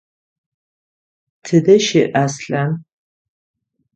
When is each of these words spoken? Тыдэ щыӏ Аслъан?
Тыдэ 1.43 1.75
щыӏ 1.85 2.05
Аслъан? 2.23 2.71